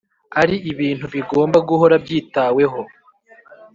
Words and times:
Ari 0.41 0.55
ibintu 0.71 1.05
bigomba 1.13 1.57
guhora 1.69 1.95
byitaweho 2.03 2.81